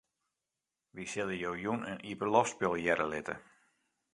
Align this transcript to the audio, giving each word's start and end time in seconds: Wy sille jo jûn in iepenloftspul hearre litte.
Wy 0.93 1.03
sille 1.11 1.35
jo 1.43 1.51
jûn 1.63 1.81
in 1.91 2.03
iepenloftspul 2.11 2.75
hearre 2.83 3.07
litte. 3.11 3.35